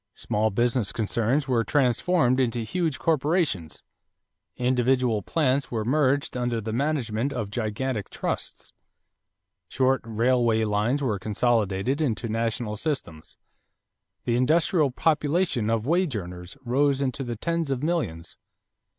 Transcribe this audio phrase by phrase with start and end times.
[0.15, 3.83] Small business concerns were transformed into huge corporations.
[4.57, 8.73] Individual plants were merged under the management of gigantic trusts.
[9.69, 13.37] Short railway lines were consolidated into national systems.
[14.23, 18.37] The industrial population of wage earners rose into the tens of millions.